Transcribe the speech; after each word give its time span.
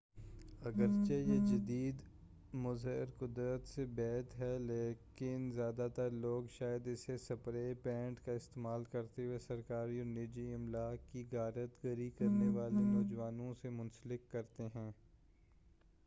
اگرچہ 0.61 1.13
یہ 1.13 1.39
جدید 1.47 2.01
مظہر 2.53 3.09
قدرت 3.17 3.67
سے 3.67 3.85
بعید 3.95 4.33
ہے 4.39 4.57
لیکن 4.59 5.49
زیادہ 5.55 5.87
تر 5.95 6.09
لوگ 6.21 6.47
شاید 6.57 6.87
اسے 6.87 7.17
سپرے 7.17 7.73
پینٹ 7.83 8.25
کا 8.25 8.31
استعمال 8.31 8.83
کرتے 8.91 9.25
ہوئے 9.25 9.39
سرکاری 9.39 9.97
اور 9.97 10.07
نجی 10.07 10.51
املاک 10.53 11.11
کی 11.13 11.23
غارت 11.31 11.83
گری 11.83 12.09
کرنے 12.17 12.49
والے 12.57 12.83
نوجوانوں 12.83 13.53
سے 13.61 13.69
منسلک 13.69 14.29
کرتے 14.31 14.67
ہیں 14.75 14.89